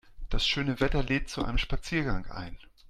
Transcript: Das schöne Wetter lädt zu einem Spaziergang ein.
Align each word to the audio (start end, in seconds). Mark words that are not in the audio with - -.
Das 0.29 0.47
schöne 0.47 0.79
Wetter 0.79 1.03
lädt 1.03 1.29
zu 1.29 1.45
einem 1.45 1.59
Spaziergang 1.59 2.25
ein. 2.31 2.57